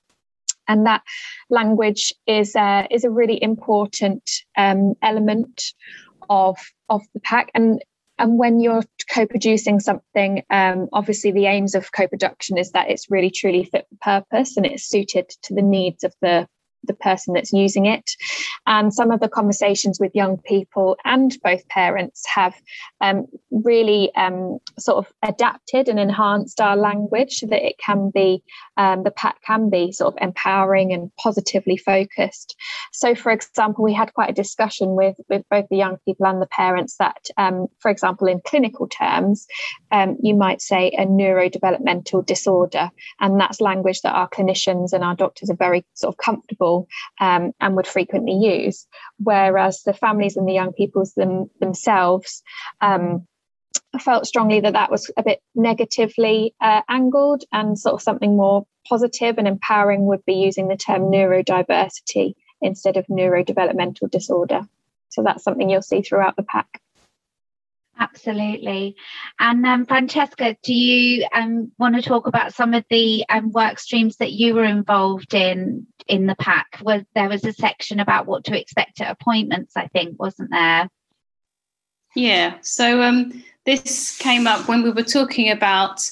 [0.69, 1.03] and that
[1.51, 5.63] language is uh, is a really important um, element
[6.29, 7.51] of of the pack.
[7.55, 7.83] And
[8.19, 13.31] and when you're co-producing something um, obviously the aims of co-production is that it's really
[13.31, 16.49] truly fit for purpose and it's suited to the needs of the
[16.87, 18.11] the person that's using it.
[18.67, 22.55] And some of the conversations with young people and both parents have
[23.01, 28.43] um, really um, sort of adapted and enhanced our language so that it can be,
[28.77, 32.57] um, the pack can be sort of empowering and positively focused.
[32.93, 36.41] So, for example, we had quite a discussion with, with both the young people and
[36.41, 39.47] the parents that, um, for example, in clinical terms,
[39.93, 42.91] um, you might say a neurodevelopmental disorder.
[43.21, 46.76] And that's language that our clinicians and our doctors are very sort of comfortable
[47.21, 48.87] um, and would frequently use.
[49.19, 52.43] Whereas the families and the young peoples them, themselves
[52.81, 53.27] um,
[54.01, 58.67] felt strongly that that was a bit negatively uh, angled and sort of something more
[58.89, 64.63] positive and empowering would be using the term neurodiversity instead of neurodevelopmental disorder.
[65.09, 66.81] So that's something you'll see throughout the pack.
[67.99, 68.97] Absolutely.
[69.41, 73.79] And um, Francesca, do you um, want to talk about some of the um, work
[73.79, 76.79] streams that you were involved in in the pack?
[76.83, 79.77] Was there was a section about what to expect at appointments?
[79.77, 80.91] I think wasn't there?
[82.15, 82.57] Yeah.
[82.61, 86.11] So um, this came up when we were talking about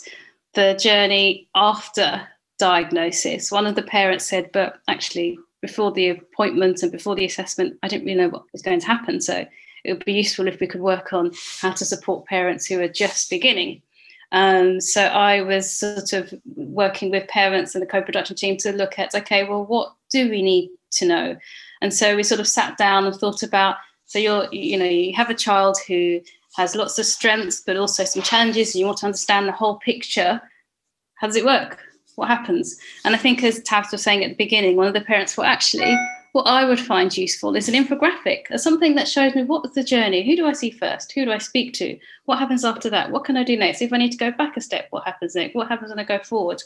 [0.55, 2.27] the journey after
[2.59, 3.53] diagnosis.
[3.53, 7.89] One of the parents said, "But actually, before the appointment and before the assessment, I
[7.89, 9.45] didn't really know what was going to happen." So
[9.85, 12.89] it would be useful if we could work on how to support parents who are
[12.89, 13.83] just beginning.
[14.33, 18.99] Um, so I was sort of working with parents and the co-production team to look
[18.99, 21.37] at, okay, well, what do we need to know?
[21.81, 25.15] And so we sort of sat down and thought about, so you're, you know, you
[25.15, 26.21] have a child who
[26.57, 29.77] has lots of strengths, but also some challenges, and you want to understand the whole
[29.77, 30.41] picture.
[31.17, 31.79] How does it work?
[32.17, 32.77] What happens?
[33.05, 35.47] And I think, as Tabs was saying at the beginning, one of the parents, well,
[35.47, 35.97] actually,
[36.35, 39.85] what I would find useful is an infographic, or something that shows me what's the
[39.85, 43.13] journey, who do I see first, who do I speak to, what happens after that,
[43.13, 43.81] what can I do next?
[43.81, 45.55] If I need to go back a step, what happens next?
[45.55, 46.61] What happens when I go forward?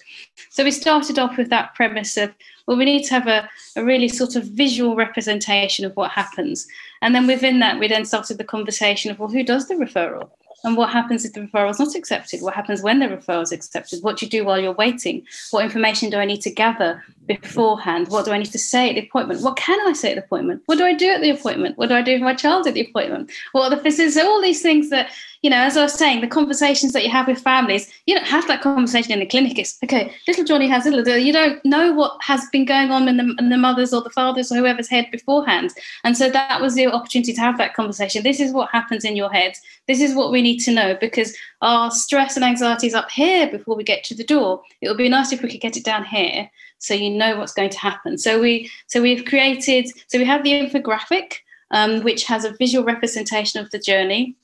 [0.49, 2.33] So we started off with that premise of,
[2.67, 6.67] well, we need to have a, a really sort of visual representation of what happens.
[7.03, 10.31] And then within that, we then started the conversation of, well, who does the referral?
[10.65, 12.41] And what happens if the referral is not accepted?
[12.41, 14.03] What happens when the referral is accepted?
[14.03, 15.27] What do you do while you're waiting?
[15.51, 18.09] What information do I need to gather beforehand?
[18.09, 19.43] What do I need to say at the appointment?
[19.43, 20.63] What can I say at the appointment?
[20.67, 21.79] What do I do at the appointment?
[21.79, 23.31] What do I do with my child at the appointment?
[23.53, 24.17] What are the facilities?
[24.17, 25.11] All these things that
[25.43, 28.27] you know, as I was saying, the conversations that you have with families, you don't
[28.27, 29.59] have that conversation in the clinic.
[29.59, 33.19] It's okay, little Johnny has little, you don't know what has been going on in
[33.19, 35.71] the, in the mother's or the father's or whoever's head beforehand.
[36.03, 38.25] And so that was the opportunity to have that conversation.
[38.25, 39.57] This is what happens in your head.
[39.87, 43.49] This is what we need to know because our stress and anxiety is up here
[43.49, 44.63] before we get to the door.
[44.81, 47.53] It would be nice if we could get it down here so you know what's
[47.53, 48.19] going to happen.
[48.19, 51.35] So we so we've created so we have the infographic
[51.71, 54.37] um, which has a visual representation of the journey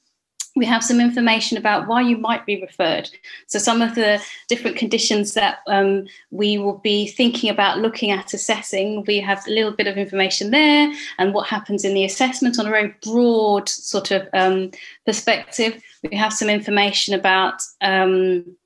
[0.56, 3.10] we have some information about why you might be referred.
[3.48, 8.32] So, some of the different conditions that um, we will be thinking about looking at
[8.32, 12.58] assessing, we have a little bit of information there, and what happens in the assessment
[12.58, 14.70] on a very broad sort of um,
[15.04, 15.82] perspective.
[16.08, 18.56] We have some information about um,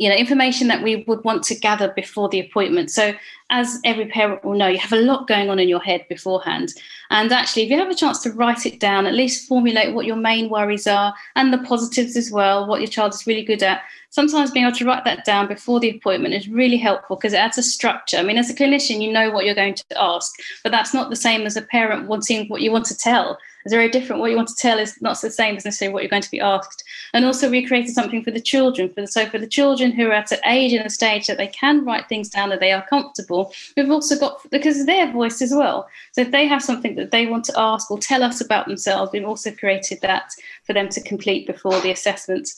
[0.00, 2.90] you know information that we would want to gather before the appointment.
[2.90, 3.12] So
[3.50, 6.72] as every parent will know you have a lot going on in your head beforehand
[7.10, 10.06] and actually if you have a chance to write it down at least formulate what
[10.06, 13.62] your main worries are and the positives as well what your child is really good
[13.62, 17.32] at sometimes being able to write that down before the appointment is really helpful because
[17.32, 19.84] it adds a structure i mean as a clinician you know what you're going to
[20.00, 20.32] ask
[20.62, 23.74] but that's not the same as a parent wanting what you want to tell it's
[23.74, 24.20] very different.
[24.20, 26.30] What you want to tell is not the same as necessarily what you're going to
[26.30, 26.82] be asked.
[27.12, 28.88] And also, we created something for the children.
[28.88, 31.36] For the, so, for the children who are at an age and a stage that
[31.36, 33.39] they can write things down that they are comfortable,
[33.76, 35.88] we've also got because their voice as well.
[36.12, 39.12] So, if they have something that they want to ask or tell us about themselves,
[39.12, 40.32] we've also created that
[40.64, 42.48] for them to complete before the assessment.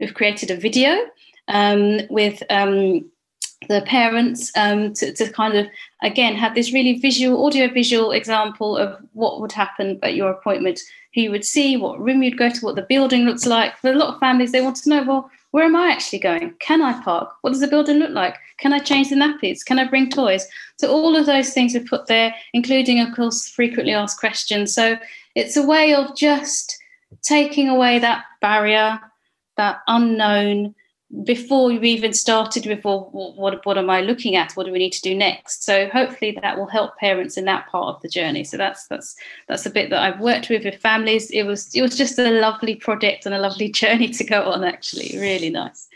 [0.00, 0.96] We've created a video
[1.48, 3.10] um, with um,
[3.68, 5.66] the parents um, to, to kind of
[6.02, 10.80] again have this really visual audio visual example of what would happen at your appointment
[11.14, 13.90] who you would see what room you'd go to what the building looks like for
[13.90, 16.54] a lot of families they want to know well where am i actually going?
[16.60, 17.34] Can i park?
[17.40, 18.36] What does the building look like?
[18.58, 19.64] Can i change the nappies?
[19.64, 20.46] Can i bring toys?
[20.78, 24.74] So all of those things are put there including of course frequently asked questions.
[24.74, 24.98] So
[25.34, 26.76] it's a way of just
[27.22, 29.00] taking away that barrier
[29.56, 30.74] that unknown
[31.24, 34.52] before you even started before what, what am i looking at?
[34.52, 35.64] What do we need to do next?
[35.64, 38.44] So hopefully that will help parents in that part of the journey.
[38.44, 39.16] So that's that's
[39.48, 41.30] that's a bit that i've worked with with families.
[41.30, 44.64] It was it was just a lovely project and a lovely journey to go on
[44.64, 45.18] actually.
[45.18, 45.87] Really nice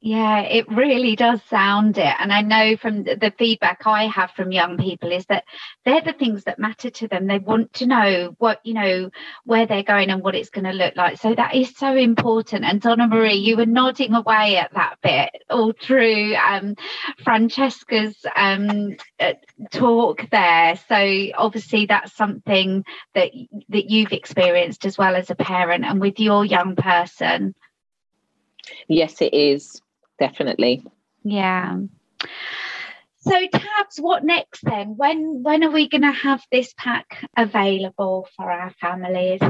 [0.00, 2.14] yeah, it really does sound it.
[2.20, 5.42] And I know from the feedback I have from young people is that
[5.84, 7.26] they're the things that matter to them.
[7.26, 9.10] They want to know what, you know,
[9.44, 11.18] where they're going and what it's going to look like.
[11.18, 12.64] So that is so important.
[12.64, 16.76] And Donna Marie, you were nodding away at that bit all through um,
[17.24, 19.32] Francesca's um, uh,
[19.72, 20.76] talk there.
[20.88, 22.84] So obviously that's something
[23.14, 23.32] that
[23.70, 27.56] that you've experienced as well as a parent and with your young person.
[28.86, 29.82] Yes, it is
[30.18, 30.84] definitely.
[31.24, 31.78] Yeah.
[33.20, 34.96] So tabs, what next then?
[34.96, 39.40] When when are we going to have this pack available for our families?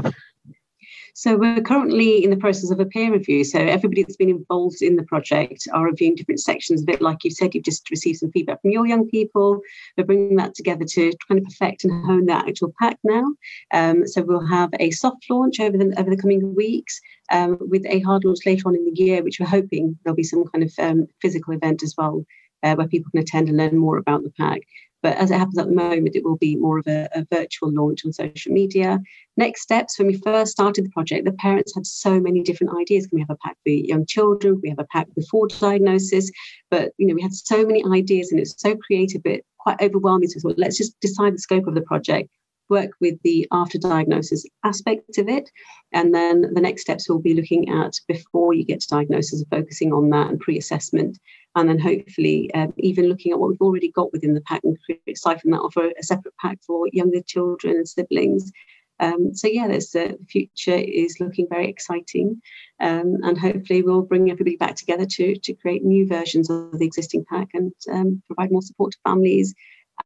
[1.19, 3.43] So we're currently in the process of a peer review.
[3.43, 6.81] So everybody that's been involved in the project are reviewing different sections.
[6.81, 9.59] A bit like you said, you've just received some feedback from your young people.
[9.97, 13.33] We're bringing that together to kind of perfect and hone that actual pack now.
[13.73, 17.01] Um, so we'll have a soft launch over the over the coming weeks
[17.33, 20.23] um, with a hard launch later on in the year, which we're hoping there'll be
[20.23, 22.25] some kind of um, physical event as well.
[22.61, 24.59] Uh, where people can attend and learn more about the pack.
[25.01, 27.71] But as it happens at the moment, it will be more of a, a, virtual
[27.71, 28.99] launch on social media.
[29.37, 33.07] Next steps when we first started the project, the parents had so many different ideas.
[33.07, 34.55] Can we have a pack for young children?
[34.55, 36.29] Can we have a pack before diagnosis?
[36.69, 40.27] But you know, we had so many ideas and it's so creative, but quite overwhelming.
[40.29, 42.29] So thought, let's just decide the scope of the project
[42.69, 45.49] work with the after diagnosis aspect of it.
[45.91, 49.91] And then the next steps we'll be looking at before you get to diagnosis, focusing
[49.93, 51.17] on that and pre assessment.
[51.55, 54.77] And then hopefully, um, even looking at what we've already got within the pack and
[55.15, 58.51] siphon that off a, a separate pack for younger children and siblings.
[58.99, 62.41] Um, so yeah, this uh, future is looking very exciting,
[62.81, 66.85] um, and hopefully we'll bring everybody back together to to create new versions of the
[66.85, 69.55] existing pack and um, provide more support to families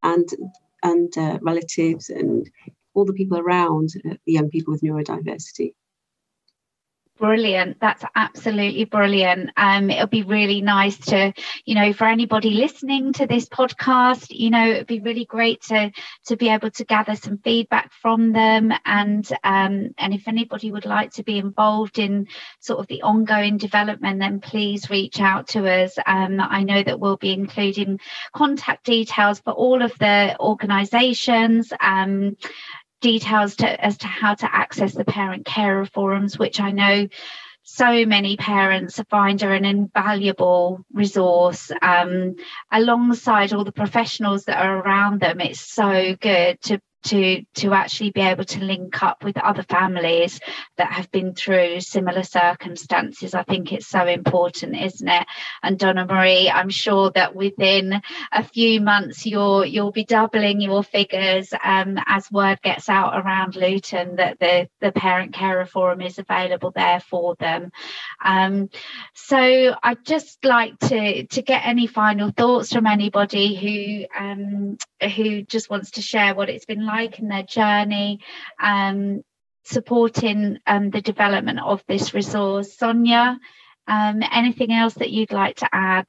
[0.04, 0.30] and
[0.84, 2.50] and uh, relatives and
[2.94, 5.74] all the people around uh, the young people with neurodiversity.
[7.20, 7.80] Brilliant.
[7.80, 9.52] That's absolutely brilliant.
[9.56, 11.32] Um, it'll be really nice to,
[11.64, 15.92] you know, for anybody listening to this podcast, you know, it'd be really great to
[16.26, 18.74] to be able to gather some feedback from them.
[18.84, 22.28] And um, and if anybody would like to be involved in
[22.60, 25.96] sort of the ongoing development, then please reach out to us.
[26.08, 28.00] Um, I know that we'll be including
[28.34, 31.72] contact details for all of the organisations.
[31.80, 32.38] Um,
[33.04, 37.08] details to, as to how to access the parent carer forums, which I know
[37.64, 42.36] so many parents find are an invaluable resource um,
[42.72, 45.40] alongside all the professionals that are around them.
[45.40, 50.40] It's so good to to to actually be able to link up with other families
[50.78, 53.34] that have been through similar circumstances.
[53.34, 55.28] I think it's so important isn't it?
[55.62, 60.84] And donna marie i'm sure that within a few months you'll you'll be doubling your
[60.84, 66.20] figures um, as word gets out around luton that the the parent carer forum is
[66.20, 67.72] available there for them.
[68.24, 68.70] Um,
[69.14, 74.78] so i'd just like to to get any final thoughts from anybody who um,
[75.16, 78.20] who just wants to share what it's been like in their journey.
[78.62, 79.24] Um,
[79.64, 82.78] supporting um, the development of this resource.
[82.78, 83.40] Sonia,
[83.88, 86.08] um, anything else that you'd like to add?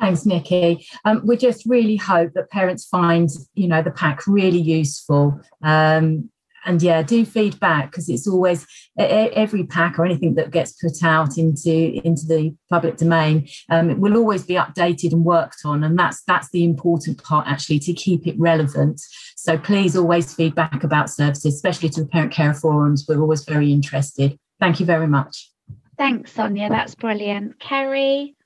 [0.00, 0.86] Thanks, Nikki.
[1.04, 5.40] Um, we just really hope that parents find, you know, the pack really useful.
[5.62, 6.30] Um,
[6.64, 8.66] and yeah, do feedback because it's always
[8.98, 13.48] every pack or anything that gets put out into into the public domain.
[13.70, 17.46] Um, it will always be updated and worked on, and that's that's the important part
[17.46, 19.00] actually to keep it relevant.
[19.36, 23.06] So please always feedback about services, especially to the parent care forums.
[23.08, 24.38] We're always very interested.
[24.60, 25.50] Thank you very much.
[25.96, 26.68] Thanks, Sonia.
[26.68, 27.58] That's brilliant.
[27.58, 28.36] Kerry.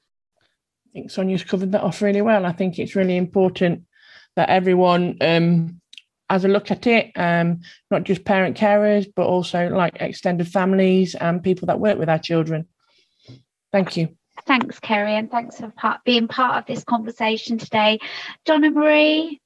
[0.87, 2.45] I think Sonia's covered that off really well.
[2.45, 3.85] I think it's really important
[4.37, 5.81] that everyone um,
[6.33, 7.61] has a look at it, um,
[7.91, 12.19] not just parent carers, but also like extended families and people that work with our
[12.19, 12.67] children.
[13.71, 14.09] Thank you.
[14.47, 18.01] Thanks, Kerry, and thanks for part, being part of this conversation today.
[18.47, 19.41] Donna Marie.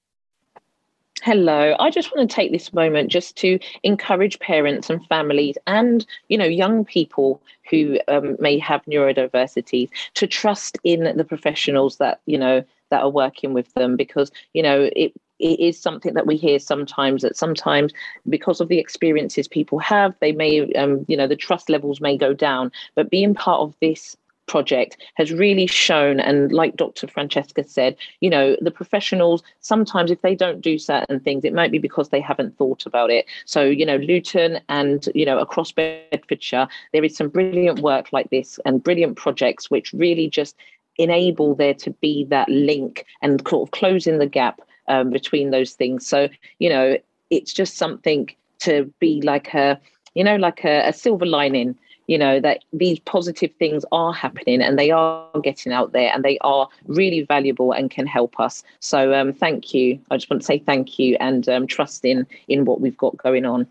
[1.22, 1.74] Hello.
[1.80, 6.38] I just want to take this moment just to encourage parents and families and, you
[6.38, 12.38] know, young people who um, may have neurodiversities to trust in the professionals that, you
[12.38, 16.36] know, that are working with them because, you know, it it is something that we
[16.36, 17.92] hear sometimes that sometimes
[18.28, 22.16] because of the experiences people have they may um, you know the trust levels may
[22.16, 22.70] go down.
[22.94, 24.16] But being part of this
[24.46, 30.22] project has really shown and like dr francesca said you know the professionals sometimes if
[30.22, 33.26] they don't do certain things it might be because they haven't thought about it.
[33.44, 38.30] So you know luton and you know across bedfordshire there is some brilliant work like
[38.30, 40.56] this and brilliant projects which really just
[40.98, 45.72] enable there to be that link and sort of closing the gap um, between those
[45.72, 46.06] things.
[46.06, 46.28] So,
[46.58, 46.98] you know,
[47.30, 48.30] it's just something
[48.60, 49.80] to be like a,
[50.14, 51.76] you know, like a, a silver lining
[52.06, 56.24] you know that these positive things are happening and they are getting out there and
[56.24, 58.62] they are really valuable and can help us.
[58.80, 59.98] So um, thank you.
[60.10, 63.16] I just want to say thank you and um, trust in in what we've got
[63.16, 63.66] going on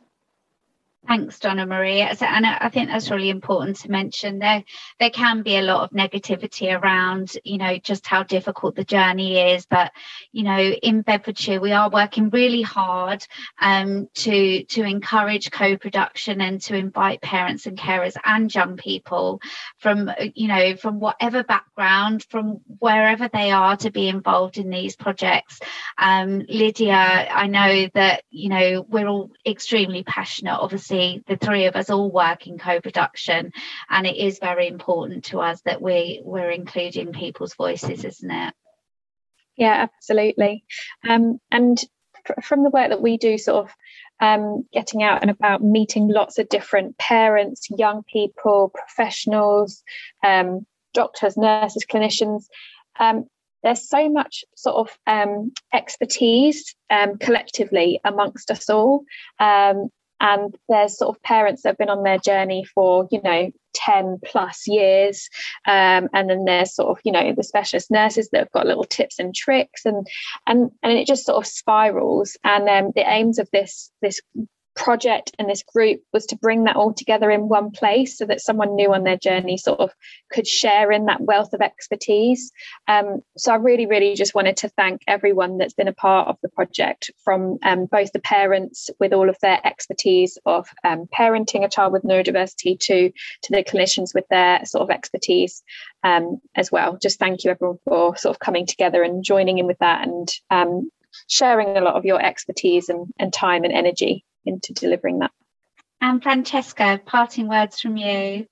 [1.08, 2.02] Thanks, Donna Marie.
[2.02, 4.40] And I think that's really important to mention.
[4.40, 4.64] There,
[5.00, 9.54] there can be a lot of negativity around, you know, just how difficult the journey
[9.54, 9.68] is.
[9.68, 9.92] But,
[10.32, 13.26] you know, in Bedfordshire, we are working really hard
[13.62, 19.42] um, to to encourage co-production and to invite parents and carers and young people
[19.78, 24.96] from, you know, from whatever background, from wherever they are, to be involved in these
[24.96, 25.60] projects.
[26.00, 31.76] Um, Lydia, I know that you know we're all extremely passionate, obviously the three of
[31.76, 33.52] us all work in co-production
[33.90, 38.54] and it is very important to us that we we're including people's voices isn't it
[39.56, 40.64] yeah absolutely
[41.08, 41.84] um, and
[42.26, 43.72] fr- from the work that we do sort of
[44.22, 49.84] um, getting out and about meeting lots of different parents young people professionals
[50.24, 52.46] um, doctors nurses clinicians
[52.98, 53.26] um,
[53.66, 59.06] there's so much sort of um, expertise um, collectively amongst us all.
[60.20, 64.20] And there's sort of parents that have been on their journey for you know 10
[64.26, 65.30] plus years.
[65.68, 68.86] Um, and then there's sort of you know the specialist nurses that have got little
[68.86, 69.86] tips and tricks.
[69.86, 70.08] And
[70.48, 72.38] and and it just sort of spirals.
[72.44, 74.22] And um, the aims of this this
[74.76, 78.42] project and this group was to bring that all together in one place so that
[78.42, 79.92] someone new on their journey sort of
[80.30, 82.52] could share in that wealth of expertise.
[82.88, 86.38] Um, so I really, really just wanted to thank everyone that's been a part of
[86.42, 91.64] the project from um, both the parents with all of their expertise of um, parenting
[91.64, 95.64] a child with neurodiversity to, to the clinicians with their sort of expertise
[96.04, 96.98] um, as well.
[97.02, 100.30] Just thank you everyone for sort of coming together and joining in with that and
[100.50, 100.92] um,
[101.30, 105.32] sharing a lot of your expertise and, and time and energy into delivering that.
[106.02, 108.48] And Francesca, parting words from you.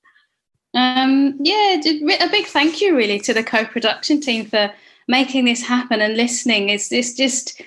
[0.73, 4.71] Um, yeah, a big thank you really to the co-production team for
[5.07, 6.69] making this happen and listening.
[6.69, 7.61] It's, it's just,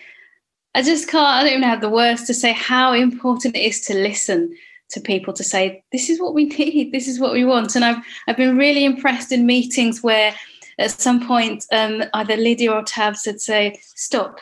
[0.74, 3.80] I just can't, I don't even have the words to say how important it is
[3.82, 4.56] to listen
[4.90, 7.76] to people to say, this is what we need, this is what we want.
[7.76, 10.34] And I've, I've been really impressed in meetings where
[10.78, 14.40] at some point um, either Lydia or Tabs would say, stop,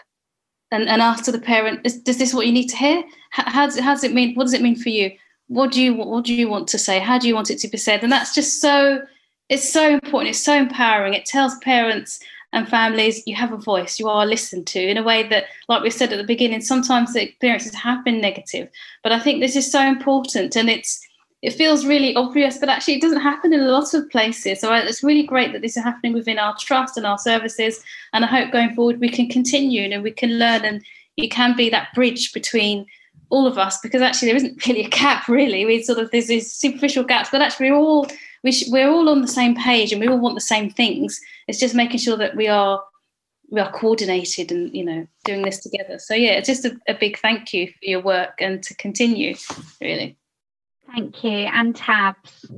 [0.70, 3.04] and, and ask the parent, is, does this what you need to hear?
[3.34, 4.34] How, does, how does it mean?
[4.34, 5.10] What does it mean for you?
[5.48, 7.00] What do you what do you want to say?
[7.00, 8.02] How do you want it to be said?
[8.02, 9.02] And that's just so
[9.48, 10.30] it's so important.
[10.30, 11.14] It's so empowering.
[11.14, 12.20] It tells parents
[12.52, 13.98] and families you have a voice.
[13.98, 17.12] You are listened to in a way that, like we said at the beginning, sometimes
[17.12, 18.68] the experiences have been negative.
[19.02, 21.04] But I think this is so important, and it's
[21.42, 24.60] it feels really obvious, but actually it doesn't happen in a lot of places.
[24.60, 27.84] So it's really great that this is happening within our trust and our services.
[28.14, 30.82] And I hope going forward we can continue and we can learn and
[31.16, 32.86] you can be that bridge between
[33.34, 36.28] all of us because actually there isn't really a gap really we sort of there's
[36.28, 38.06] these superficial gaps but actually we're all
[38.42, 41.20] we sh- we're all on the same page and we all want the same things
[41.48, 42.82] it's just making sure that we are
[43.50, 45.98] we are coordinated and you know doing this together.
[45.98, 49.36] So yeah, it's just a, a big thank you for your work and to continue
[49.80, 50.18] really.
[50.92, 51.30] Thank you.
[51.30, 52.50] And Tabs.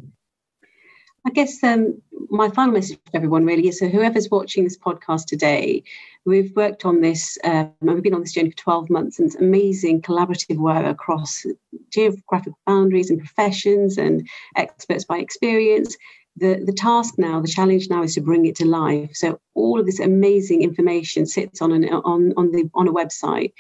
[1.27, 2.01] I guess um,
[2.31, 5.83] my final message to everyone really is so whoever's watching this podcast today,
[6.25, 9.35] we've worked on this, um, we've been on this journey for 12 months, and it's
[9.35, 11.45] amazing collaborative work across
[11.91, 15.97] geographic boundaries and professions and experts by experience.
[16.37, 19.11] The, the task now, the challenge now is to bring it to life.
[19.15, 23.53] So all of this amazing information sits on an on on the on a website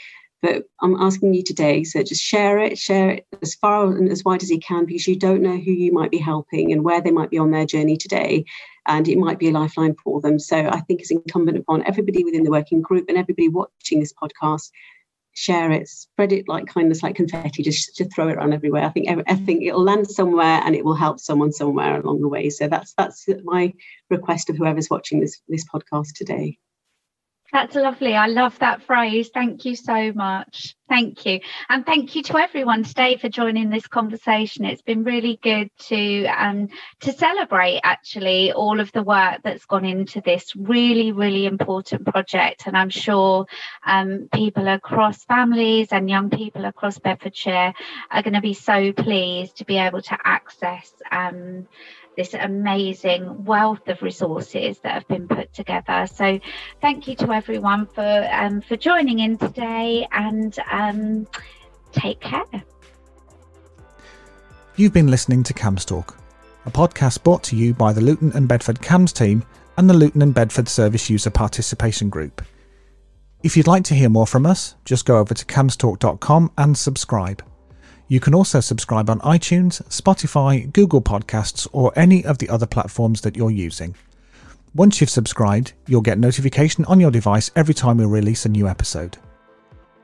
[0.46, 4.22] but I'm asking you today, so just share it, share it as far and as
[4.22, 7.00] wide as you can, because you don't know who you might be helping and where
[7.00, 8.44] they might be on their journey today.
[8.86, 10.38] And it might be a lifeline for them.
[10.38, 14.12] So I think it's incumbent upon everybody within the working group and everybody watching this
[14.12, 14.70] podcast,
[15.34, 18.84] share it, spread it like kindness, like confetti, just to throw it around everywhere.
[18.84, 22.28] I think I think it'll land somewhere and it will help someone somewhere along the
[22.28, 22.50] way.
[22.50, 23.74] So that's that's my
[24.10, 26.58] request of whoever's watching this this podcast today.
[27.52, 28.14] That's lovely.
[28.14, 29.30] I love that phrase.
[29.32, 30.76] Thank you so much.
[30.88, 31.40] Thank you.
[31.68, 34.64] And thank you to everyone today for joining this conversation.
[34.64, 36.68] It's been really good to um
[37.00, 42.64] to celebrate actually all of the work that's gone into this really, really important project.
[42.66, 43.46] And I'm sure
[43.86, 47.74] um, people across families and young people across Bedfordshire
[48.10, 51.66] are going to be so pleased to be able to access um,
[52.16, 56.06] this amazing wealth of resources that have been put together.
[56.06, 56.40] So,
[56.80, 61.26] thank you to everyone for um, for joining in today, and um,
[61.92, 62.44] take care.
[64.76, 66.18] You've been listening to CAMHS Talk,
[66.66, 69.42] a podcast brought to you by the Luton and Bedford CAMHS team
[69.78, 72.42] and the Luton and Bedford Service User Participation Group.
[73.42, 77.42] If you'd like to hear more from us, just go over to camhstalk.com and subscribe.
[78.08, 83.20] You can also subscribe on iTunes, Spotify, Google Podcasts, or any of the other platforms
[83.22, 83.96] that you're using.
[84.74, 88.68] Once you've subscribed, you'll get notification on your device every time we release a new
[88.68, 89.16] episode.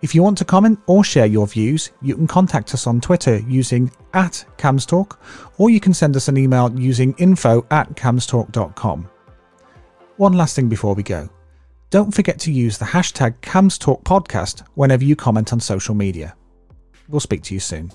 [0.01, 3.39] If you want to comment or share your views, you can contact us on Twitter
[3.39, 5.17] using at camhstalk,
[5.59, 9.09] or you can send us an email using info at camhstalk.com.
[10.17, 11.29] One last thing before we go.
[11.91, 16.35] Don't forget to use the hashtag CAMHSTalkPodcast whenever you comment on social media.
[17.09, 17.91] We'll speak to you soon.